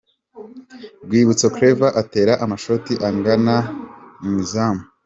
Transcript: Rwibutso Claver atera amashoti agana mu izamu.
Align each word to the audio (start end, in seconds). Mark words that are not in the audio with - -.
Rwibutso 1.05 1.47
Claver 1.55 1.93
atera 2.01 2.33
amashoti 2.43 2.93
agana 3.09 3.55
mu 4.21 4.31
izamu. 4.43 4.83